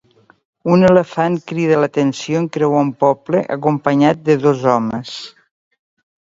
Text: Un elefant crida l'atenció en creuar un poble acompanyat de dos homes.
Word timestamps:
Un 0.75 0.85
elefant 0.87 1.35
crida 1.51 1.77
l'atenció 1.83 2.41
en 2.41 2.49
creuar 2.57 2.81
un 2.87 2.91
poble 3.05 3.45
acompanyat 3.59 4.27
de 4.31 4.41
dos 4.49 4.67
homes. 4.75 5.17